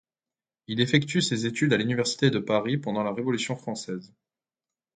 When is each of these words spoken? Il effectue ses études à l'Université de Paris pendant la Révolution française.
Il 0.65 0.81
effectue 0.81 1.21
ses 1.21 1.45
études 1.45 1.73
à 1.73 1.77
l'Université 1.77 2.31
de 2.31 2.39
Paris 2.39 2.79
pendant 2.79 3.03
la 3.03 3.13
Révolution 3.13 3.55
française. 3.55 4.11